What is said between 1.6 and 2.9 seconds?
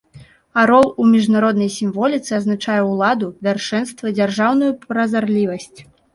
сімволіцы азначае